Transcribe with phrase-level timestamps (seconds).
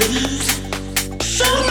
[0.00, 1.69] Show me.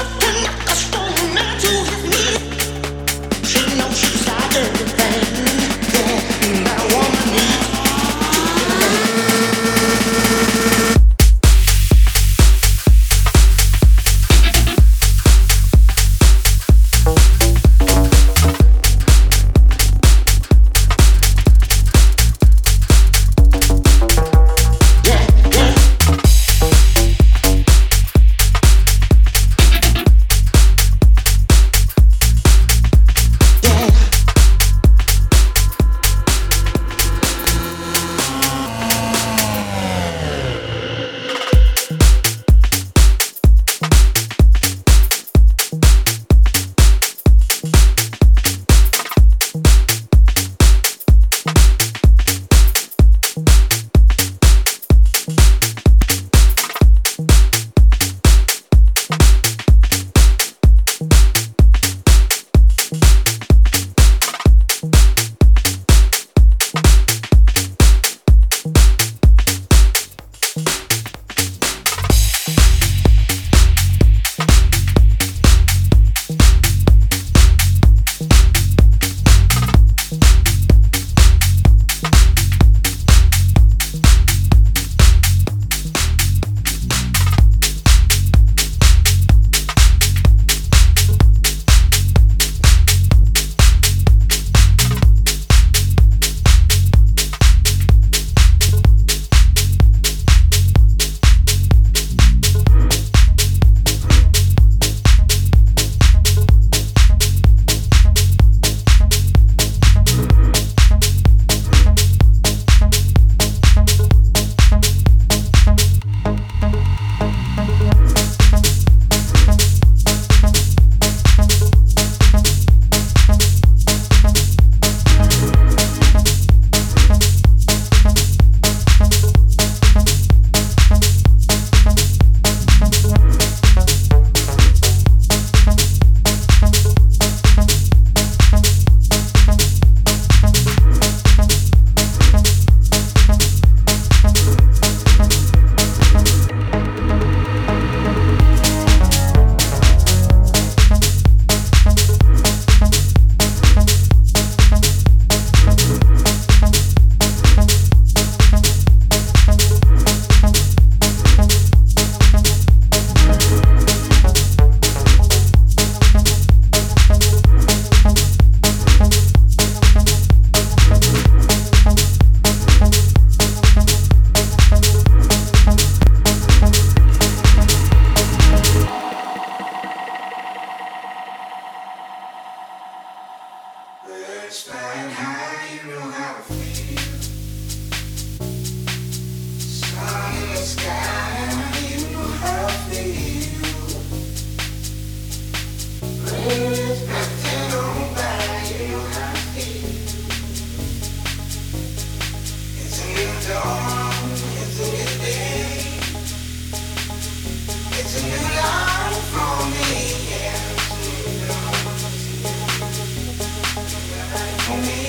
[214.70, 215.09] home.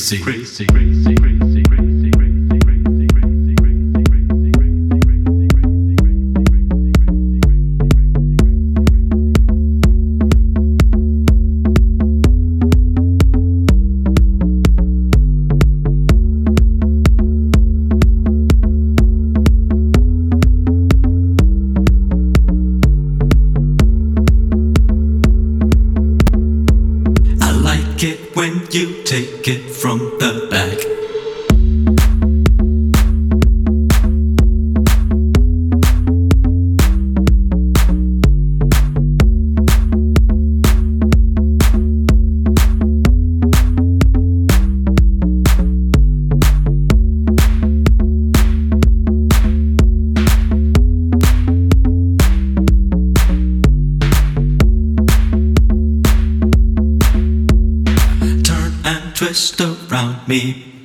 [0.00, 0.22] Crazy,
[60.30, 60.79] me.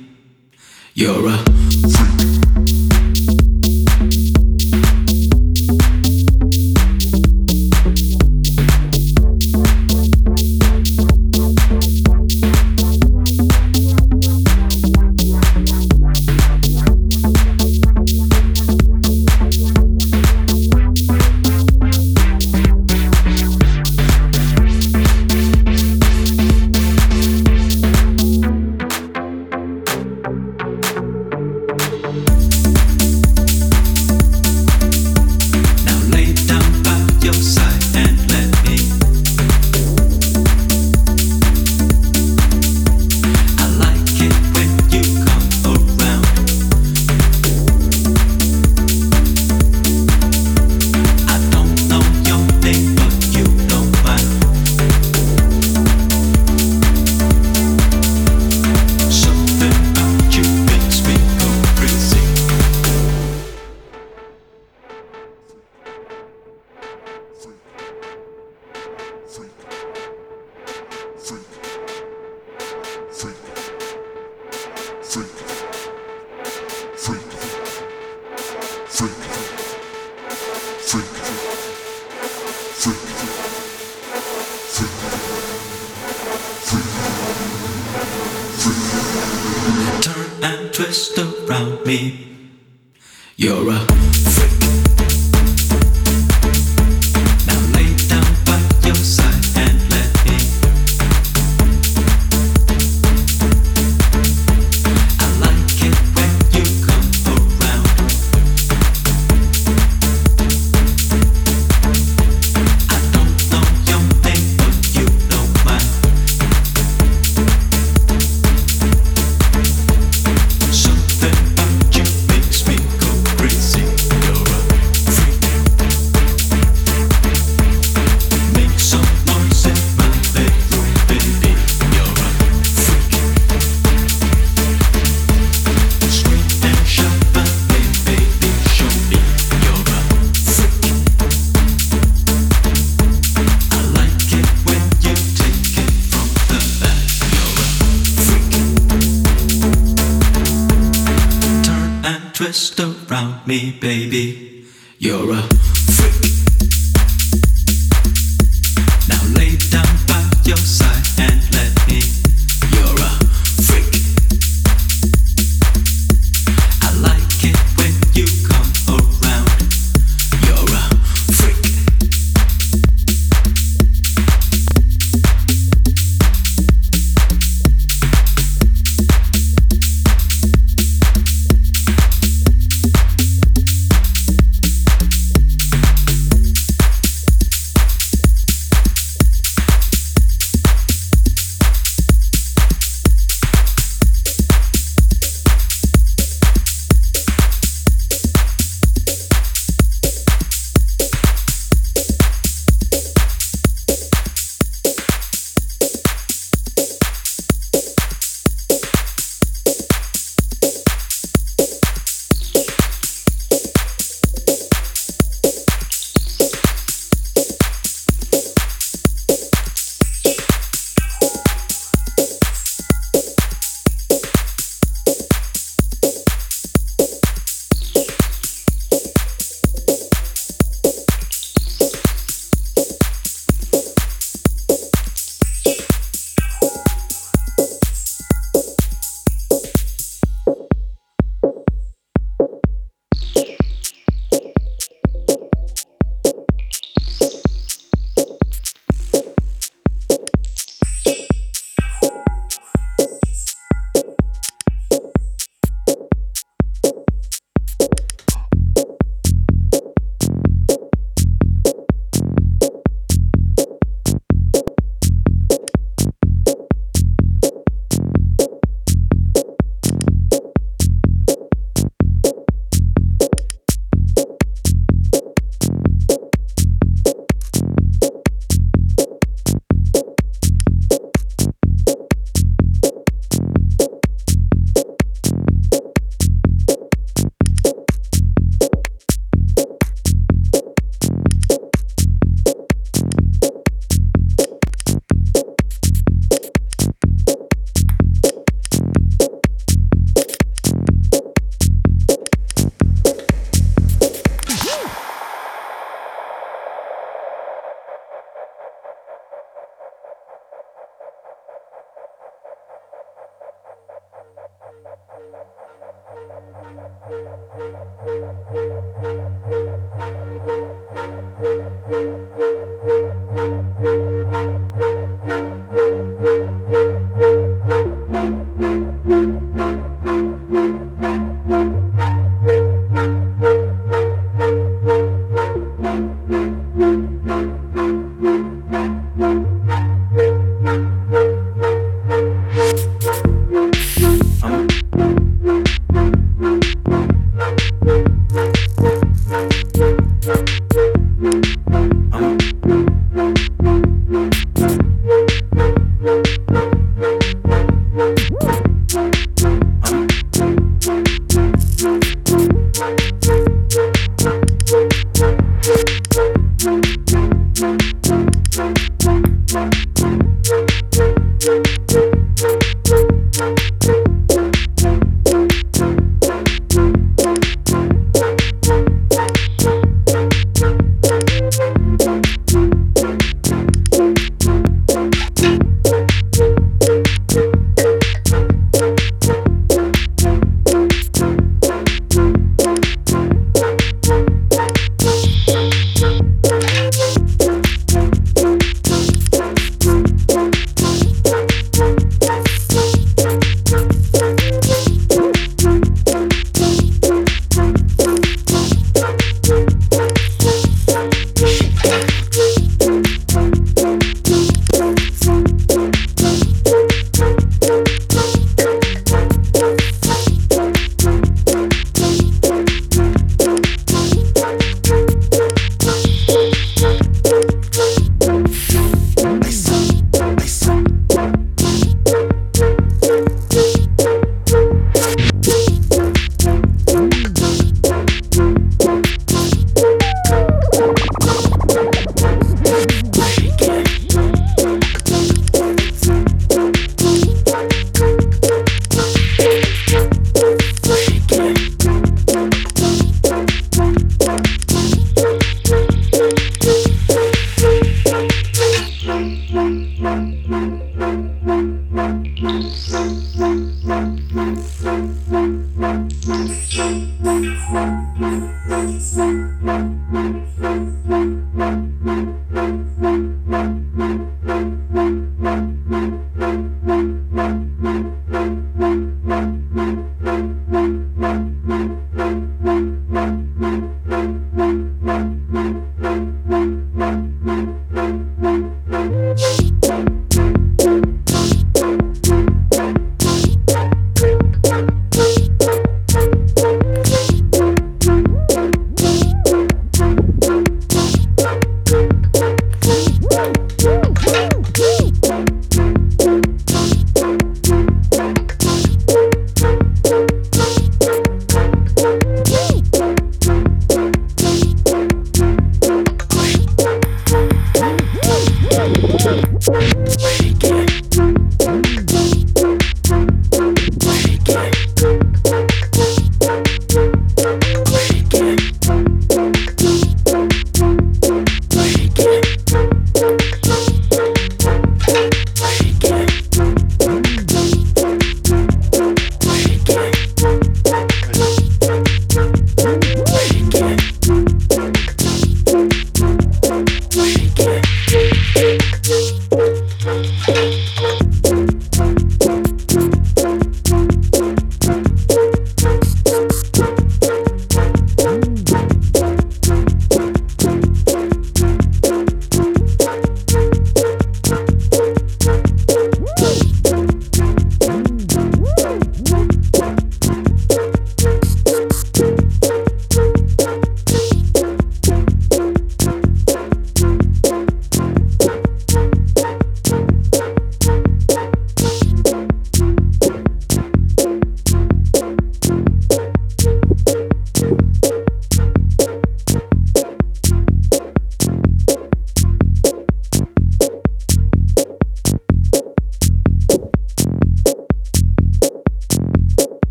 [153.64, 154.35] Baby.